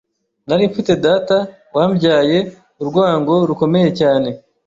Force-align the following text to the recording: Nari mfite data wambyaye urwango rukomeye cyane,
Nari 0.47 0.63
mfite 0.71 0.91
data 1.05 1.37
wambyaye 1.75 2.37
urwango 2.81 3.33
rukomeye 3.49 3.89
cyane, 3.99 4.29